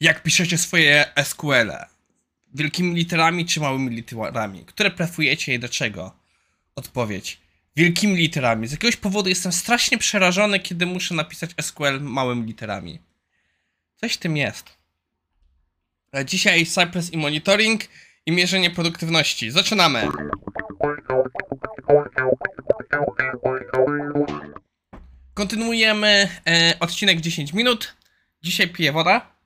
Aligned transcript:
Jak 0.00 0.22
piszecie 0.22 0.58
swoje 0.58 1.04
SQL? 1.24 1.70
-e? 1.70 1.86
Wielkimi 2.54 2.94
literami 2.94 3.46
czy 3.46 3.60
małymi 3.60 3.90
literami? 3.90 4.64
Które 4.64 4.90
prefujecie 4.90 5.54
i 5.54 5.58
do 5.58 5.68
czego? 5.68 6.16
Odpowiedź. 6.76 7.40
Wielkimi 7.76 8.16
literami. 8.16 8.66
Z 8.66 8.72
jakiegoś 8.72 8.96
powodu 8.96 9.28
jestem 9.28 9.52
strasznie 9.52 9.98
przerażony, 9.98 10.60
kiedy 10.60 10.86
muszę 10.86 11.14
napisać 11.14 11.50
SQL 11.60 12.00
małymi 12.00 12.46
literami. 12.46 12.98
Coś 13.96 14.14
w 14.14 14.18
tym 14.18 14.36
jest. 14.36 14.78
A 16.12 16.24
Dzisiaj 16.24 16.66
Cypress 16.66 17.12
i 17.12 17.16
monitoring 17.16 17.80
i 18.26 18.32
mierzenie 18.32 18.70
produktywności. 18.70 19.50
Zaczynamy! 19.50 20.08
Kontynuujemy 25.34 26.28
e, 26.46 26.76
odcinek 26.80 27.20
10 27.20 27.52
minut. 27.52 27.96
Dzisiaj 28.42 28.68
piję 28.68 28.92
woda, 28.92 29.39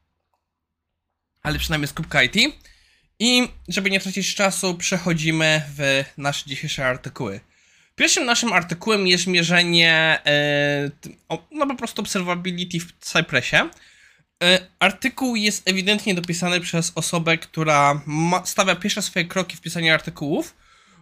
ale 1.45 1.59
przynajmniej 1.59 1.89
z 1.89 1.93
kubka 1.93 2.23
IT. 2.23 2.37
I 3.19 3.49
żeby 3.69 3.91
nie 3.91 4.01
tracić 4.01 4.35
czasu, 4.35 4.75
przechodzimy 4.75 5.63
w 5.77 6.05
nasze 6.17 6.47
dzisiejsze 6.47 6.87
artykuły. 6.87 7.41
Pierwszym 7.97 8.25
naszym 8.25 8.53
artykułem 8.53 9.07
jest 9.07 9.27
mierzenie, 9.27 10.21
e, 10.27 10.91
no 11.51 11.67
po 11.67 11.75
prostu 11.75 12.03
observability 12.03 12.81
w 12.81 12.93
Cypressie. 13.01 13.57
E, 14.45 14.59
artykuł 14.79 15.37
jest 15.37 15.69
ewidentnie 15.69 16.15
dopisany 16.15 16.61
przez 16.61 16.93
osobę, 16.95 17.39
która 17.39 18.03
ma, 18.07 18.47
stawia 18.47 18.77
pierwsze 18.77 19.03
swoje 19.03 19.25
kroki 19.25 19.57
w 19.57 19.61
pisaniu 19.61 19.95
artykułów, 19.95 20.57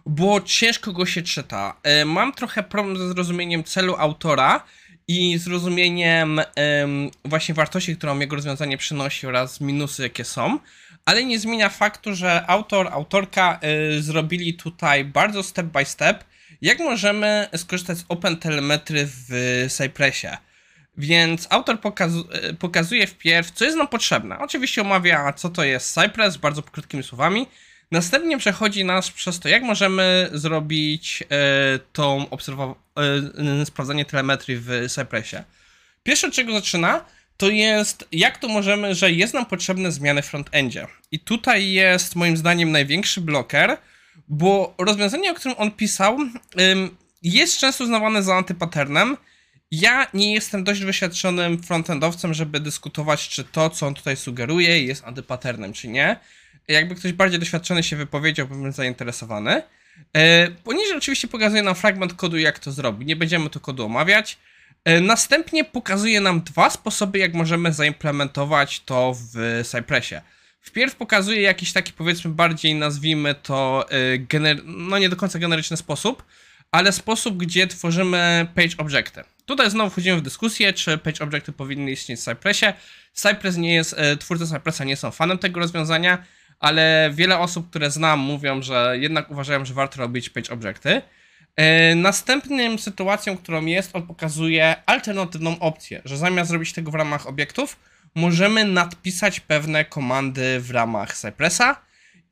bo 0.05 0.41
ciężko 0.41 0.93
go 0.93 1.05
się 1.05 1.21
czyta. 1.21 1.77
E, 1.83 2.05
mam 2.05 2.33
trochę 2.33 2.63
problem 2.63 2.97
ze 2.97 3.07
zrozumieniem 3.09 3.63
celu 3.63 3.95
autora 3.95 4.63
i 5.07 5.37
zrozumieniem 5.37 6.39
em, 6.55 7.11
właśnie 7.25 7.55
wartości, 7.55 7.97
którą 7.97 8.19
jego 8.19 8.35
rozwiązanie 8.35 8.77
przynosi 8.77 9.27
oraz 9.27 9.61
minusy, 9.61 10.03
jakie 10.03 10.25
są, 10.25 10.59
ale 11.05 11.25
nie 11.25 11.39
zmienia 11.39 11.69
faktu, 11.69 12.15
że 12.15 12.47
autor, 12.47 12.87
autorka 12.91 13.59
y, 13.97 14.01
zrobili 14.01 14.53
tutaj 14.53 15.05
bardzo 15.05 15.43
step 15.43 15.67
by 15.67 15.85
step, 15.85 16.23
jak 16.61 16.79
możemy 16.79 17.47
skorzystać 17.55 17.97
z 17.97 18.05
OpenTelemetry 18.09 19.07
w 19.07 19.65
Cypressie. 19.69 20.27
Więc 20.97 21.47
autor 21.49 21.79
pokazu 21.79 22.27
y, 22.49 22.53
pokazuje 22.53 23.07
wpierw, 23.07 23.51
co 23.51 23.65
jest 23.65 23.77
nam 23.77 23.87
potrzebne. 23.87 24.39
Oczywiście 24.39 24.81
omawia, 24.81 25.33
co 25.33 25.49
to 25.49 25.63
jest 25.63 25.93
Cypress, 25.93 26.37
bardzo 26.37 26.63
krótkimi 26.63 27.03
słowami. 27.03 27.47
Następnie 27.93 28.37
przechodzi 28.37 28.85
nas 28.85 29.11
przez 29.11 29.39
to, 29.39 29.49
jak 29.49 29.63
możemy 29.63 30.29
zrobić 30.33 31.23
e, 31.23 31.79
tą 31.93 32.25
obserwa- 32.25 32.75
e, 33.61 33.65
sprawdzanie 33.65 34.05
telemetrii 34.05 34.57
w 34.57 34.69
Cypressie. 34.89 35.37
Pierwsze, 36.03 36.27
od 36.27 36.33
czego 36.33 36.53
zaczyna, 36.53 37.05
to 37.37 37.49
jest 37.49 38.07
jak 38.11 38.37
to 38.37 38.47
możemy, 38.47 38.95
że 38.95 39.11
jest 39.11 39.33
nam 39.33 39.45
potrzebne 39.45 39.91
zmiany 39.91 40.21
w 40.21 40.25
frontendzie. 40.25 40.87
I 41.11 41.19
tutaj 41.19 41.71
jest 41.71 42.15
moim 42.15 42.37
zdaniem 42.37 42.71
największy 42.71 43.21
bloker, 43.21 43.77
bo 44.27 44.75
rozwiązanie, 44.77 45.31
o 45.31 45.33
którym 45.33 45.57
on 45.57 45.71
pisał, 45.71 46.17
jest 47.23 47.57
często 47.57 47.83
uznawane 47.83 48.23
za 48.23 48.35
antypaternem. 48.35 49.17
Ja 49.71 50.07
nie 50.13 50.33
jestem 50.33 50.63
dość 50.63 50.81
wyświadczonym 50.81 51.63
frontendowcem, 51.63 52.33
żeby 52.33 52.59
dyskutować, 52.59 53.29
czy 53.29 53.43
to, 53.43 53.69
co 53.69 53.87
on 53.87 53.93
tutaj 53.93 54.17
sugeruje, 54.17 54.83
jest 54.83 55.03
antypaternem, 55.05 55.73
czy 55.73 55.87
nie. 55.87 56.19
Jakby 56.67 56.95
ktoś 56.95 57.13
bardziej 57.13 57.39
doświadczony 57.39 57.83
się 57.83 57.95
wypowiedział, 57.95 58.47
bym 58.47 58.71
zainteresowany. 58.71 59.61
E, 60.13 60.51
poniżej 60.51 60.97
oczywiście 60.97 61.27
pokazuje 61.27 61.63
nam 61.63 61.75
fragment 61.75 62.13
kodu, 62.13 62.37
jak 62.37 62.59
to 62.59 62.71
zrobić. 62.71 63.07
Nie 63.07 63.15
będziemy 63.15 63.49
tu 63.49 63.59
kodu 63.59 63.85
omawiać. 63.85 64.37
E, 64.85 65.01
następnie 65.01 65.63
pokazuje 65.63 66.21
nam 66.21 66.41
dwa 66.41 66.69
sposoby, 66.69 67.19
jak 67.19 67.33
możemy 67.33 67.73
zaimplementować 67.73 68.79
to 68.79 69.15
w 69.33 69.61
Cypressie. 69.65 70.15
Wpierw 70.61 70.95
pokazuje 70.95 71.41
jakiś 71.41 71.73
taki, 71.73 71.93
powiedzmy, 71.93 72.31
bardziej 72.31 72.75
nazwijmy 72.75 73.35
to, 73.35 73.85
e, 74.33 74.53
no 74.65 74.97
nie 74.97 75.09
do 75.09 75.15
końca 75.15 75.39
generyczny 75.39 75.77
sposób, 75.77 76.23
ale 76.71 76.91
sposób, 76.91 77.37
gdzie 77.37 77.67
tworzymy 77.67 78.47
page 78.55 78.77
objecty. 78.77 79.23
Tutaj 79.45 79.71
znowu 79.71 79.89
wchodzimy 79.89 80.17
w 80.17 80.21
dyskusję, 80.21 80.73
czy 80.73 80.97
page 80.97 81.23
objecty 81.23 81.51
powinny 81.51 81.91
istnieć 81.91 82.19
w 82.19 82.23
Cypressie. 82.23 82.65
Cypress 83.13 83.57
nie 83.57 83.73
jest, 83.73 83.95
twórcy 84.19 84.47
Cypressa 84.47 84.83
nie 84.83 84.97
są 84.97 85.11
fanem 85.11 85.37
tego 85.37 85.59
rozwiązania, 85.59 86.23
ale 86.63 87.11
wiele 87.13 87.39
osób, 87.39 87.69
które 87.69 87.91
znam, 87.91 88.19
mówią, 88.19 88.61
że 88.61 88.95
jednak 88.99 89.31
uważają, 89.31 89.65
że 89.65 89.73
warto 89.73 90.01
robić 90.01 90.29
page 90.29 90.53
objecty. 90.53 91.01
E, 91.55 91.95
następnym 91.95 92.79
sytuacją, 92.79 93.37
którą 93.37 93.65
jest, 93.65 93.95
on 93.95 94.07
pokazuje 94.07 94.75
alternatywną 94.85 95.59
opcję, 95.59 96.01
że 96.05 96.17
zamiast 96.17 96.49
zrobić 96.49 96.73
tego 96.73 96.91
w 96.91 96.95
ramach 96.95 97.27
obiektów, 97.27 97.79
możemy 98.15 98.65
nadpisać 98.65 99.39
pewne 99.39 99.85
komandy 99.85 100.59
w 100.59 100.71
ramach 100.71 101.17
Cypressa. 101.17 101.81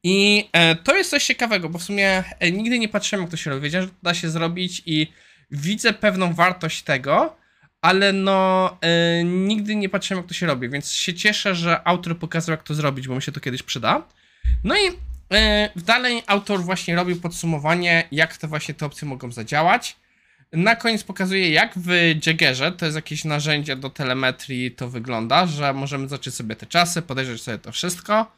I 0.03 0.49
e, 0.53 0.75
to 0.75 0.95
jest 0.95 1.09
coś 1.09 1.25
ciekawego, 1.25 1.69
bo 1.69 1.79
w 1.79 1.83
sumie 1.83 2.23
e, 2.39 2.51
nigdy 2.51 2.79
nie 2.79 2.89
patrzyłem, 2.89 3.21
jak 3.21 3.31
to 3.31 3.37
się 3.37 3.49
robi. 3.49 3.61
Wiedziałem, 3.61 3.87
że 3.87 3.93
to 3.93 3.99
da 4.03 4.13
się 4.13 4.29
zrobić 4.29 4.81
i 4.85 5.07
widzę 5.51 5.93
pewną 5.93 6.33
wartość 6.33 6.83
tego, 6.83 7.35
ale 7.81 8.13
no 8.13 8.77
nigdy 9.25 9.75
nie 9.75 9.89
patrzyłem, 9.89 10.21
jak 10.21 10.27
to 10.27 10.33
się 10.33 10.45
robi, 10.45 10.69
więc 10.69 10.91
się 10.91 11.13
cieszę, 11.13 11.55
że 11.55 11.87
autor 11.87 12.19
pokazał, 12.19 12.53
jak 12.53 12.63
to 12.63 12.73
zrobić, 12.73 13.07
bo 13.07 13.15
mi 13.15 13.21
się 13.21 13.31
to 13.31 13.39
kiedyś 13.39 13.63
przyda. 13.63 14.03
No 14.63 14.75
i 14.75 14.87
e, 15.33 15.69
dalej 15.75 16.23
autor 16.27 16.63
właśnie 16.63 16.95
robił 16.95 17.21
podsumowanie, 17.21 18.07
jak 18.11 18.37
te 18.37 18.47
właśnie 18.47 18.73
te 18.73 18.85
opcje 18.85 19.07
mogą 19.07 19.31
zadziałać. 19.31 19.95
Na 20.53 20.75
koniec 20.75 21.03
pokazuje, 21.03 21.49
jak 21.49 21.73
w 21.75 21.89
Jaggerze, 22.25 22.71
to 22.71 22.85
jest 22.85 22.95
jakieś 22.95 23.25
narzędzie 23.25 23.75
do 23.75 23.89
telemetrii, 23.89 24.71
to 24.71 24.89
wygląda, 24.89 25.47
że 25.47 25.73
możemy 25.73 26.07
zobaczyć 26.07 26.35
sobie 26.35 26.55
te 26.55 26.65
czasy, 26.65 27.01
podejrzeć 27.01 27.41
sobie 27.41 27.57
to 27.57 27.71
wszystko. 27.71 28.31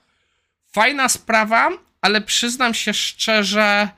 Fajna 0.71 1.09
sprawa, 1.09 1.69
ale 2.01 2.21
przyznam 2.21 2.73
się 2.73 2.93
szczerze, 2.93 3.89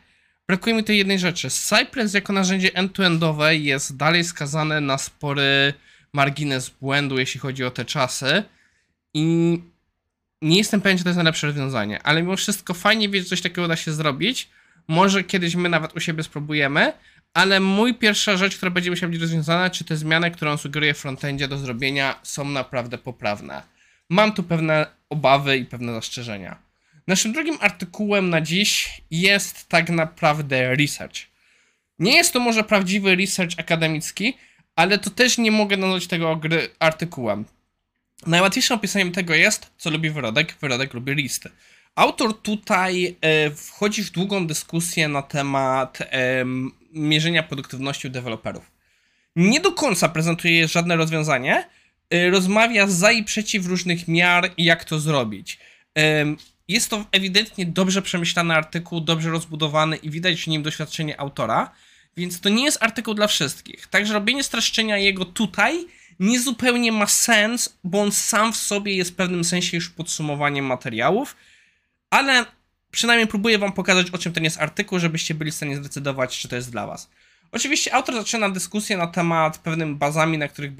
brakuje 0.47 0.75
mi 0.75 0.83
tej 0.83 0.97
jednej 0.97 1.19
rzeczy. 1.19 1.49
Cypress 1.49 2.13
jako 2.13 2.33
narzędzie 2.33 2.73
end-to-endowe 2.73 3.55
jest 3.55 3.97
dalej 3.97 4.23
skazane 4.23 4.81
na 4.81 4.97
spory 4.97 5.73
margines 6.13 6.69
błędu, 6.69 7.19
jeśli 7.19 7.39
chodzi 7.39 7.63
o 7.63 7.71
te 7.71 7.85
czasy. 7.85 8.43
I 9.13 9.59
nie 10.45 10.57
jestem 10.57 10.81
pewien, 10.81 10.97
czy 10.97 11.03
to 11.03 11.09
jest 11.09 11.17
najlepsze 11.17 11.47
rozwiązanie, 11.47 12.03
ale 12.03 12.21
mimo 12.21 12.35
wszystko 12.35 12.73
fajnie 12.73 13.09
wiedzieć, 13.09 13.29
że 13.29 13.29
coś 13.29 13.41
takiego 13.41 13.67
da 13.67 13.75
się 13.75 13.93
zrobić. 13.93 14.49
Może 14.87 15.23
kiedyś 15.23 15.55
my 15.55 15.69
nawet 15.69 15.95
u 15.95 15.99
siebie 15.99 16.23
spróbujemy, 16.23 16.93
ale 17.33 17.59
mój 17.59 17.93
pierwsza 17.93 18.37
rzecz, 18.37 18.57
która 18.57 18.71
będzie 18.71 18.89
musiała 18.89 19.11
być 19.11 19.21
rozwiązana, 19.21 19.69
czy 19.69 19.83
te 19.83 19.97
zmiany, 19.97 20.31
które 20.31 20.51
on 20.51 20.57
sugeruje 20.57 20.93
w 20.93 20.97
frontendzie 20.97 21.47
do 21.47 21.57
zrobienia, 21.57 22.19
są 22.23 22.45
naprawdę 22.49 22.97
poprawne. 22.97 23.61
Mam 24.09 24.33
tu 24.33 24.43
pewne 24.43 24.87
obawy 25.09 25.57
i 25.57 25.65
pewne 25.65 25.93
zastrzeżenia. 25.93 26.57
Naszym 27.07 27.33
drugim 27.33 27.57
artykułem 27.61 28.29
na 28.29 28.41
dziś 28.41 29.01
jest 29.11 29.69
tak 29.69 29.89
naprawdę 29.89 30.75
research. 30.75 31.15
Nie 31.99 32.15
jest 32.15 32.33
to 32.33 32.39
może 32.39 32.63
prawdziwy 32.63 33.15
research 33.15 33.51
akademicki, 33.57 34.37
ale 34.75 34.97
to 34.97 35.09
też 35.09 35.37
nie 35.37 35.51
mogę 35.51 35.77
nazwać 35.77 36.07
tego 36.07 36.39
artykułem. 36.79 37.45
Najłatwiejszym 38.25 38.77
opisaniem 38.77 39.11
tego 39.11 39.33
jest, 39.33 39.71
co 39.77 39.89
lubi 39.89 40.09
wyrodek. 40.09 40.55
Wyrodek 40.61 40.93
lubi 40.93 41.15
listy. 41.15 41.49
Autor 41.95 42.41
tutaj 42.41 43.15
e, 43.21 43.51
wchodzi 43.51 44.03
w 44.03 44.11
długą 44.11 44.47
dyskusję 44.47 45.07
na 45.07 45.21
temat 45.21 45.99
mierzenia 46.93 47.43
produktywności 47.43 48.07
u 48.07 48.09
deweloperów. 48.09 48.71
Nie 49.35 49.59
do 49.59 49.71
końca 49.71 50.09
prezentuje 50.09 50.67
żadne 50.67 50.95
rozwiązanie. 50.95 51.69
E, 52.09 52.29
rozmawia 52.29 52.87
za 52.87 53.11
i 53.11 53.23
przeciw 53.23 53.65
różnych 53.65 54.07
miar 54.07 54.51
i 54.57 54.63
jak 54.63 54.83
to 54.83 54.99
zrobić. 54.99 55.59
Jest 56.67 56.89
to 56.89 57.05
ewidentnie 57.11 57.65
dobrze 57.65 58.01
przemyślany 58.01 58.53
artykuł, 58.53 59.01
dobrze 59.01 59.29
rozbudowany 59.29 59.95
i 59.95 60.09
widać 60.09 60.43
w 60.43 60.47
nim 60.47 60.63
doświadczenie 60.63 61.19
autora, 61.19 61.71
więc 62.17 62.41
to 62.41 62.49
nie 62.49 62.63
jest 62.63 62.83
artykuł 62.83 63.13
dla 63.13 63.27
wszystkich. 63.27 63.87
Także 63.87 64.13
robienie 64.13 64.43
streszczenia 64.43 64.97
jego 64.97 65.25
tutaj 65.25 65.85
niezupełnie 66.19 66.91
ma 66.91 67.07
sens, 67.07 67.77
bo 67.83 68.01
on 68.01 68.11
sam 68.11 68.53
w 68.53 68.57
sobie 68.57 68.95
jest 68.95 69.11
w 69.11 69.15
pewnym 69.15 69.43
sensie 69.43 69.77
już 69.77 69.89
podsumowaniem 69.89 70.65
materiałów, 70.65 71.35
ale 72.09 72.45
przynajmniej 72.91 73.27
próbuję 73.27 73.57
wam 73.57 73.73
pokazać, 73.73 74.09
o 74.11 74.17
czym 74.17 74.33
ten 74.33 74.43
jest 74.43 74.61
artykuł, 74.61 74.99
żebyście 74.99 75.33
byli 75.33 75.51
w 75.51 75.55
stanie 75.55 75.75
zdecydować, 75.75 76.39
czy 76.39 76.47
to 76.47 76.55
jest 76.55 76.71
dla 76.71 76.87
was. 76.87 77.09
Oczywiście 77.51 77.93
autor 77.93 78.15
zaczyna 78.15 78.49
dyskusję 78.49 78.97
na 78.97 79.07
temat 79.07 79.57
pewnym 79.57 79.97
bazami, 79.97 80.37
na 80.37 80.47
których 80.47 80.71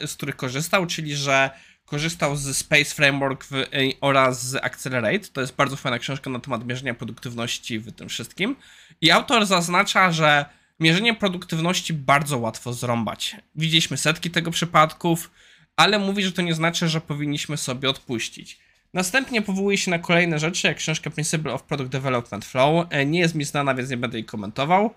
e, 0.00 0.06
z 0.06 0.14
których 0.14 0.36
korzystał, 0.36 0.86
czyli 0.86 1.16
że 1.16 1.50
korzystał 1.84 2.36
z 2.36 2.56
Space 2.56 2.94
Framework 2.94 3.44
w, 3.44 3.64
oraz 4.00 4.46
z 4.46 4.54
Accelerate. 4.64 5.28
To 5.32 5.40
jest 5.40 5.54
bardzo 5.54 5.76
fajna 5.76 5.98
książka 5.98 6.30
na 6.30 6.40
temat 6.40 6.66
mierzenia 6.66 6.94
produktywności 6.94 7.78
w 7.78 7.92
tym 7.92 8.08
wszystkim. 8.08 8.56
I 9.00 9.10
autor 9.10 9.46
zaznacza, 9.46 10.12
że 10.12 10.44
mierzenie 10.80 11.14
produktywności 11.14 11.94
bardzo 11.94 12.38
łatwo 12.38 12.72
zrąbać. 12.72 13.36
Widzieliśmy 13.54 13.96
setki 13.96 14.30
tego 14.30 14.50
przypadków, 14.50 15.30
ale 15.76 15.98
mówi, 15.98 16.22
że 16.22 16.32
to 16.32 16.42
nie 16.42 16.54
znaczy, 16.54 16.88
że 16.88 17.00
powinniśmy 17.00 17.56
sobie 17.56 17.90
odpuścić. 17.90 18.58
Następnie 18.94 19.42
powołuje 19.42 19.78
się 19.78 19.90
na 19.90 19.98
kolejne 19.98 20.38
rzeczy, 20.38 20.66
jak 20.66 20.76
książka 20.76 21.10
Principle 21.10 21.52
of 21.52 21.62
Product 21.62 21.90
Development 21.90 22.44
Flow. 22.44 22.86
E, 22.90 23.06
nie 23.06 23.20
jest 23.20 23.34
mi 23.34 23.44
znana, 23.44 23.74
więc 23.74 23.90
nie 23.90 23.96
będę 23.96 24.18
jej 24.18 24.24
komentował. 24.24 24.94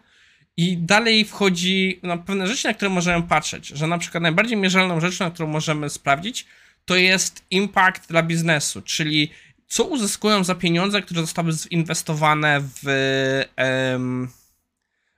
I 0.58 0.78
dalej 0.78 1.26
wchodzi 1.26 2.00
na 2.04 2.18
pewne 2.18 2.48
rzeczy, 2.48 2.68
na 2.68 2.74
które 2.74 2.90
możemy 2.90 3.28
patrzeć. 3.28 3.68
Że 3.68 3.88
na 3.88 3.98
przykład 3.98 4.24
najbardziej 4.24 4.58
mierzalną 4.58 5.00
rzeczą, 5.00 5.26
na 5.26 5.32
którą 5.32 5.50
możemy 5.50 5.90
sprawdzić, 5.90 6.46
to 6.86 6.96
jest 6.96 7.46
impact 7.52 8.10
dla 8.10 8.24
biznesu, 8.24 8.82
czyli 8.82 9.32
co 9.68 9.84
uzyskują 9.84 10.44
za 10.44 10.56
pieniądze, 10.56 11.02
które 11.02 11.22
zostały 11.22 11.52
zinwestowane 11.54 12.62
w, 12.62 12.86
em, 13.56 14.30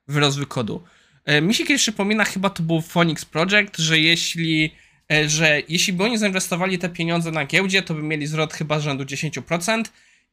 w 0.10 0.18
rozwój 0.18 0.46
kodu. 0.46 0.84
E, 1.26 1.42
Mi 1.42 1.54
się 1.54 1.66
kiedyś 1.66 1.82
przypomina, 1.82 2.26
chyba 2.26 2.50
to 2.50 2.64
był 2.64 2.82
Phoenix 2.82 3.26
Project, 3.26 3.78
że 3.78 4.00
jeśli, 4.00 4.76
e, 5.12 5.30
że 5.30 5.62
jeśli 5.70 5.94
by 5.94 6.04
oni 6.04 6.18
zainwestowali 6.18 6.78
te 6.78 6.90
pieniądze 6.90 7.32
na 7.32 7.46
giełdzie, 7.46 7.82
to 7.82 7.94
by 7.94 8.04
mieli 8.04 8.28
zwrot 8.28 8.54
chyba 8.54 8.80
rzędu 8.80 9.06
10%. 9.06 9.84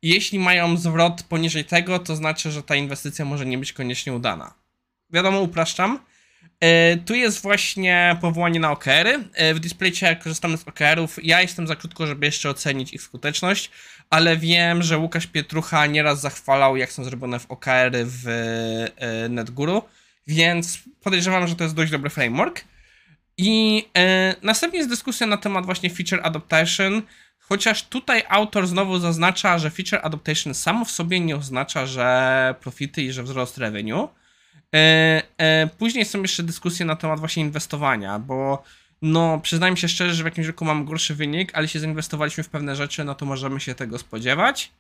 I 0.03 0.09
jeśli 0.09 0.39
mają 0.39 0.77
zwrot 0.77 1.23
poniżej 1.23 1.65
tego, 1.65 1.99
to 1.99 2.17
znaczy, 2.17 2.51
że 2.51 2.63
ta 2.63 2.77
inwestycja 2.77 3.25
może 3.25 3.47
nie 3.47 3.59
być 3.59 3.73
koniecznie 3.73 4.13
udana. 4.13 4.55
Wiadomo, 5.11 5.41
upraszczam. 5.41 5.99
E, 6.61 6.97
Tu 6.97 7.15
jest 7.15 7.43
właśnie 7.43 8.17
powołanie 8.21 8.61
na 8.61 8.71
OKR-y. 8.71 9.25
W 9.55 9.61
displaycie 9.61 10.17
korzystamy 10.17 10.57
z 10.59 10.69
OKR-ów. 10.69 11.19
Ja 11.23 11.43
jestem 11.43 11.67
za 11.67 11.77
krótko, 11.77 12.07
żeby 12.07 12.27
jeszcze 12.27 12.51
ocenić 12.51 12.93
ich 12.93 13.03
skuteczność, 13.03 13.71
ale 14.11 14.37
wiem, 14.37 14.83
że 14.83 14.99
Łukasz 14.99 15.27
Pietrucha 15.27 15.87
nieraz 15.87 16.21
zachwalał, 16.21 16.77
jak 16.77 16.93
są 16.93 17.05
zrobione 17.05 17.39
w 17.39 17.51
OKR-y 17.51 18.05
w 18.05 18.29
e, 18.97 19.29
NetGuru, 19.29 19.83
więc 20.27 20.79
podejrzewam, 21.03 21.47
że 21.49 21.57
to 21.57 21.65
jest 21.65 21.77
dość 21.77 21.93
dobry 21.93 22.11
framework. 22.11 22.65
I 23.39 23.85
e, 23.99 24.35
następnie 24.43 24.79
jest 24.79 24.91
dyskusja 24.91 25.27
na 25.27 25.37
temat 25.37 25.67
właśnie 25.67 25.91
feature 25.91 26.21
adaptation, 26.23 27.03
chociaż 27.39 27.83
tutaj 27.83 28.23
autor 28.29 28.67
znowu 28.67 28.99
zaznacza, 28.99 29.59
że 29.59 29.71
feature 29.71 30.01
adaptation 30.03 30.55
samo 30.55 30.85
w 30.85 30.91
sobie 30.91 31.21
nie 31.21 31.37
oznacza, 31.37 31.87
że 31.87 32.55
profity 32.61 33.03
i 33.03 33.13
że 33.13 33.23
wzrost 33.23 33.59
revenue. 33.59 34.09
E, 34.75 35.69
później 35.79 36.05
są 36.05 36.23
jeszcze 36.23 36.43
dyskusje 36.43 36.87
na 36.87 36.97
temat 36.97 37.21
właśnie 37.21 37.43
inwestowania, 37.43 38.19
bo 38.19 38.63
no 39.03 39.41
przyznajmy 39.41 39.77
się 39.77 39.89
szczerze, 39.89 40.15
że 40.15 40.23
w 40.23 40.27
jakimś 40.27 40.47
roku 40.47 40.65
mam 40.65 40.85
gorszy 40.85 41.15
wynik, 41.15 41.51
ale 41.55 41.65
jeśli 41.65 41.81
zainwestowaliśmy 41.81 42.45
w 42.45 42.49
pewne 42.49 42.77
rzeczy, 42.77 43.05
no 43.05 43.15
to 43.15 43.27
możemy 43.27 43.61
się 43.61 43.75
tego 43.75 43.99
spodziewać. 43.99 44.71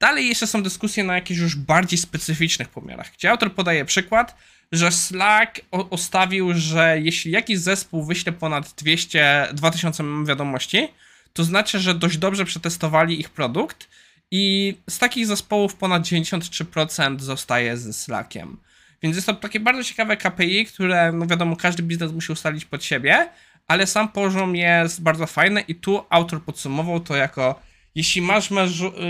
Dalej 0.00 0.28
jeszcze 0.28 0.46
są 0.46 0.62
dyskusje 0.62 1.04
na 1.04 1.14
jakichś 1.14 1.40
już 1.40 1.56
bardziej 1.56 1.98
specyficznych 1.98 2.68
pomiarach, 2.68 3.12
gdzie 3.12 3.30
autor 3.30 3.54
podaje 3.54 3.84
przykład, 3.84 4.36
że 4.72 4.92
Slack 4.92 5.60
ustawił, 5.90 6.54
że 6.54 7.00
jeśli 7.00 7.30
jakiś 7.30 7.58
zespół 7.58 8.04
wyśle 8.04 8.32
ponad 8.32 8.72
200, 8.76 9.48
2000 9.52 10.04
wiadomości, 10.24 10.88
to 11.32 11.44
znaczy, 11.44 11.80
że 11.80 11.94
dość 11.94 12.18
dobrze 12.18 12.44
przetestowali 12.44 13.20
ich 13.20 13.30
produkt 13.30 13.88
i 14.30 14.74
z 14.90 14.98
takich 14.98 15.26
zespołów 15.26 15.74
ponad 15.74 16.02
93% 16.02 17.20
zostaje 17.20 17.76
ze 17.76 17.92
Slackiem. 17.92 18.56
Więc 19.04 19.16
jest 19.16 19.26
to 19.26 19.34
takie 19.34 19.60
bardzo 19.60 19.84
ciekawe 19.84 20.16
KPI, 20.16 20.66
które, 20.66 21.12
no 21.12 21.26
wiadomo, 21.26 21.56
każdy 21.56 21.82
biznes 21.82 22.12
musi 22.12 22.32
ustalić 22.32 22.64
pod 22.64 22.84
siebie, 22.84 23.28
ale 23.66 23.86
sam 23.86 24.08
poziom 24.08 24.56
jest 24.56 25.02
bardzo 25.02 25.26
fajny 25.26 25.60
i 25.60 25.74
tu 25.74 26.04
autor 26.10 26.42
podsumował 26.42 27.00
to 27.00 27.16
jako 27.16 27.60
jeśli 27.94 28.22
masz 28.22 28.50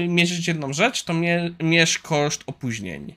mierzyć 0.09 0.49
jedną 0.49 0.73
rzecz, 0.73 1.03
to 1.05 1.15
mie- 1.15 1.55
mierz 1.63 1.99
koszt 1.99 2.43
opóźnień. 2.47 3.15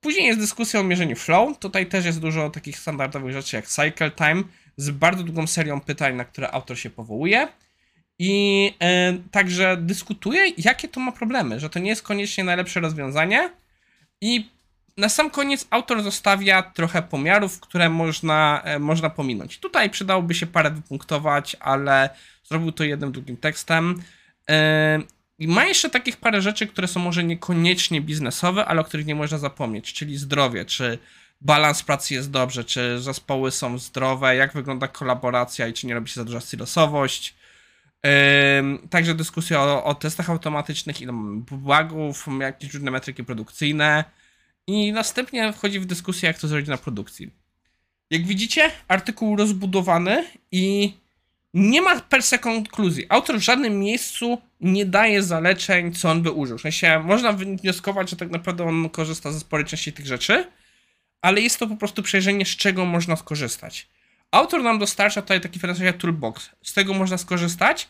Później 0.00 0.26
jest 0.26 0.40
dyskusja 0.40 0.80
o 0.80 0.82
mierzeniu 0.82 1.16
flow. 1.16 1.58
Tutaj 1.58 1.86
też 1.86 2.04
jest 2.04 2.20
dużo 2.20 2.50
takich 2.50 2.78
standardowych 2.78 3.32
rzeczy 3.32 3.56
jak 3.56 3.66
cycle 3.66 4.10
time 4.10 4.42
z 4.76 4.90
bardzo 4.90 5.22
długą 5.22 5.46
serią 5.46 5.80
pytań, 5.80 6.16
na 6.16 6.24
które 6.24 6.50
autor 6.50 6.78
się 6.78 6.90
powołuje. 6.90 7.48
I 8.18 8.72
e, 8.82 9.18
także 9.30 9.76
dyskutuje, 9.80 10.52
jakie 10.58 10.88
to 10.88 11.00
ma 11.00 11.12
problemy, 11.12 11.60
że 11.60 11.70
to 11.70 11.78
nie 11.78 11.90
jest 11.90 12.02
koniecznie 12.02 12.44
najlepsze 12.44 12.80
rozwiązanie. 12.80 13.50
I 14.20 14.55
na 14.96 15.08
sam 15.08 15.30
koniec 15.30 15.66
autor 15.70 16.02
zostawia 16.02 16.62
trochę 16.62 17.02
pomiarów, 17.02 17.60
które 17.60 17.88
można, 17.88 18.62
e, 18.64 18.78
można 18.78 19.10
pominąć. 19.10 19.58
Tutaj 19.58 19.90
przydałoby 19.90 20.34
się 20.34 20.46
parę 20.46 20.70
wypunktować, 20.70 21.56
ale 21.60 22.10
zrobił 22.44 22.72
to 22.72 22.84
jednym 22.84 23.12
długim 23.12 23.36
tekstem. 23.36 24.02
E, 24.50 25.00
I 25.38 25.48
ma 25.48 25.64
jeszcze 25.64 25.90
takich 25.90 26.16
parę 26.16 26.42
rzeczy, 26.42 26.66
które 26.66 26.88
są 26.88 27.00
może 27.00 27.24
niekoniecznie 27.24 28.00
biznesowe, 28.00 28.64
ale 28.64 28.80
o 28.80 28.84
których 28.84 29.06
nie 29.06 29.14
można 29.14 29.38
zapomnieć, 29.38 29.92
czyli 29.92 30.16
zdrowie, 30.16 30.64
czy 30.64 30.98
balans 31.40 31.82
pracy 31.82 32.14
jest 32.14 32.30
dobrze, 32.30 32.64
czy 32.64 33.00
zespoły 33.00 33.50
są 33.50 33.78
zdrowe, 33.78 34.36
jak 34.36 34.52
wygląda 34.52 34.88
kolaboracja 34.88 35.66
i 35.68 35.72
czy 35.72 35.86
nie 35.86 35.94
robi 35.94 36.08
się 36.08 36.14
za 36.14 36.24
duża 36.24 36.40
silosowość. 36.40 37.34
Ym, 38.58 38.88
Także 38.90 39.14
dyskusja 39.14 39.60
o, 39.60 39.84
o 39.84 39.94
testach 39.94 40.30
automatycznych, 40.30 41.00
ile 41.00 41.12
mamy 41.12 41.40
bugów, 41.40 42.26
jakieś 42.40 42.74
różne 42.74 42.90
metryki 42.90 43.24
produkcyjne. 43.24 44.04
I 44.66 44.92
następnie 44.92 45.52
wchodzi 45.52 45.80
w 45.80 45.86
dyskusję, 45.86 46.26
jak 46.26 46.38
to 46.38 46.48
zrobić 46.48 46.68
na 46.68 46.76
produkcji. 46.76 47.30
Jak 48.10 48.26
widzicie, 48.26 48.70
artykuł 48.88 49.36
rozbudowany 49.36 50.24
i 50.52 50.92
nie 51.54 51.82
ma 51.82 52.00
per 52.00 52.22
se 52.22 52.38
konkluzji. 52.38 53.06
Autor 53.08 53.38
w 53.38 53.42
żadnym 53.42 53.80
miejscu 53.80 54.38
nie 54.60 54.86
daje 54.86 55.22
zaleceń, 55.22 55.92
co 55.92 56.10
on 56.10 56.22
by 56.22 56.30
użył. 56.30 56.58
W 56.58 56.60
sensie 56.60 56.98
można 57.04 57.32
wnioskować, 57.32 58.10
że 58.10 58.16
tak 58.16 58.30
naprawdę 58.30 58.64
on 58.64 58.88
korzysta 58.88 59.32
ze 59.32 59.40
sporej 59.40 59.66
części 59.66 59.92
tych 59.92 60.06
rzeczy, 60.06 60.44
ale 61.22 61.40
jest 61.40 61.58
to 61.58 61.66
po 61.66 61.76
prostu 61.76 62.02
przejrzenie, 62.02 62.46
z 62.46 62.56
czego 62.56 62.84
można 62.84 63.16
skorzystać. 63.16 63.88
Autor 64.30 64.62
nam 64.62 64.78
dostarcza 64.78 65.22
tutaj 65.22 65.40
taki 65.40 65.58
filozofia 65.58 65.92
toolbox. 65.92 66.50
Z 66.62 66.74
tego 66.74 66.94
można 66.94 67.18
skorzystać. 67.18 67.88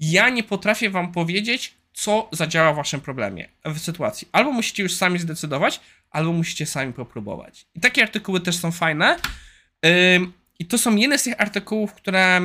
Ja 0.00 0.28
nie 0.28 0.42
potrafię 0.42 0.90
wam 0.90 1.12
powiedzieć, 1.12 1.74
co 1.92 2.28
zadziała 2.32 2.72
w 2.72 2.76
waszym 2.76 3.00
problemie, 3.00 3.48
w 3.64 3.78
sytuacji. 3.78 4.28
Albo 4.32 4.52
musicie 4.52 4.82
już 4.82 4.94
sami 4.94 5.18
zdecydować, 5.18 5.80
albo 6.12 6.32
musicie 6.32 6.66
sami 6.66 6.92
popróbować. 6.92 7.66
I 7.74 7.80
takie 7.80 8.02
artykuły 8.02 8.40
też 8.40 8.56
są 8.56 8.72
fajne. 8.72 9.16
I 10.58 10.66
to 10.66 10.78
są 10.78 10.96
jedne 10.96 11.18
z 11.18 11.22
tych 11.22 11.40
artykułów, 11.40 11.94
które 11.94 12.40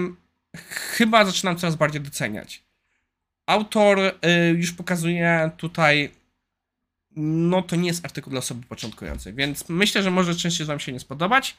chyba 0.69 1.25
zaczynam 1.25 1.57
coraz 1.57 1.75
bardziej 1.75 2.01
doceniać. 2.01 2.63
Autor 3.45 3.99
y, 3.99 4.13
już 4.57 4.71
pokazuje 4.71 5.51
tutaj, 5.57 6.11
no 7.15 7.61
to 7.61 7.75
nie 7.75 7.87
jest 7.87 8.05
artykuł 8.05 8.31
dla 8.31 8.39
osoby 8.39 8.67
początkującej, 8.67 9.33
więc 9.33 9.69
myślę, 9.69 10.03
że 10.03 10.11
może 10.11 10.35
częściej 10.35 10.67
wam 10.67 10.79
się 10.79 10.93
nie 10.93 10.99
spodobać, 10.99 11.57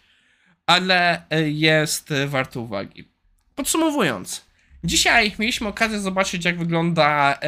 ale 0.67 1.23
y, 1.33 1.51
jest 1.51 2.11
y, 2.11 2.29
warto 2.29 2.61
uwagi. 2.61 3.09
Podsumowując, 3.55 4.45
dzisiaj 4.85 5.33
mieliśmy 5.39 5.69
okazję 5.69 6.01
zobaczyć, 6.01 6.45
jak 6.45 6.59
wygląda 6.59 7.39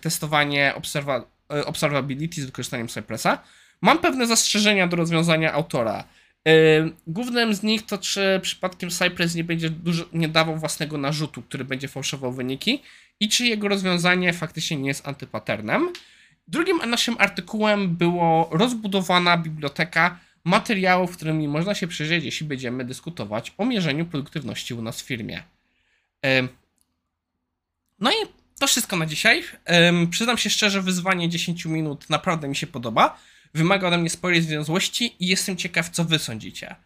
testowanie 0.00 0.74
observability 1.48 2.42
z 2.42 2.46
wykorzystaniem 2.46 2.88
Cypressa. 2.88 3.42
Mam 3.80 3.98
pewne 3.98 4.26
zastrzeżenia 4.26 4.86
do 4.86 4.96
rozwiązania 4.96 5.52
autora. 5.52 6.04
Yy, 6.44 6.52
Głównym 7.06 7.54
z 7.54 7.62
nich 7.62 7.86
to, 7.86 7.98
czy 7.98 8.40
przypadkiem 8.42 8.90
Cypress 8.90 9.34
nie 9.34 9.44
będzie 9.44 9.70
dużo, 9.70 10.04
nie 10.12 10.28
dawał 10.28 10.56
własnego 10.56 10.98
narzutu, 10.98 11.42
który 11.42 11.64
będzie 11.64 11.88
fałszował 11.88 12.32
wyniki 12.32 12.82
i 13.20 13.28
czy 13.28 13.46
jego 13.46 13.68
rozwiązanie 13.68 14.32
faktycznie 14.32 14.76
nie 14.76 14.88
jest 14.88 15.08
antypatternem. 15.08 15.92
Drugim 16.48 16.90
naszym 16.90 17.16
artykułem 17.18 17.96
było 17.96 18.48
rozbudowana 18.52 19.36
biblioteka 19.36 20.18
materiałów, 20.44 21.16
którymi 21.16 21.48
można 21.48 21.74
się 21.74 21.86
przyjrzeć, 21.86 22.24
jeśli 22.24 22.46
będziemy 22.46 22.84
dyskutować 22.84 23.52
o 23.58 23.64
mierzeniu 23.64 24.06
produktywności 24.06 24.74
u 24.74 24.82
nas 24.82 25.02
w 25.02 25.04
firmie. 25.04 25.42
Yy, 26.22 26.48
No 28.00 28.10
i 28.10 28.14
to 28.58 28.66
wszystko 28.66 28.96
na 28.96 29.06
dzisiaj. 29.06 29.44
Ym, 29.88 30.10
Przyznam 30.10 30.38
się 30.38 30.50
szczerze, 30.50 30.82
wyzwanie 30.82 31.28
10 31.28 31.64
minut 31.64 32.10
naprawdę 32.10 32.48
mi 32.48 32.56
się 32.56 32.66
podoba 32.66 33.18
wymaga 33.54 33.88
ode 33.88 33.98
mnie 33.98 34.10
sporej 34.10 34.42
zwięzłości 34.42 35.16
i 35.20 35.26
jestem 35.26 35.56
ciekaw, 35.56 35.90
co 35.90 36.04
wy 36.04 36.18
sądzicie. 36.18 36.76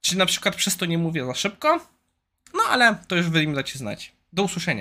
Czy 0.00 0.18
na 0.18 0.26
przykład 0.26 0.56
przez 0.56 0.76
to 0.76 0.86
nie 0.86 0.98
mówię 0.98 1.26
za 1.26 1.34
szybko? 1.34 1.86
No 2.54 2.60
ale 2.70 2.96
to 3.08 3.16
już 3.16 3.28
wy 3.28 3.42
im 3.42 3.54
dacie 3.54 3.78
znać. 3.78 4.12
Do 4.32 4.42
usłyszenia. 4.42 4.78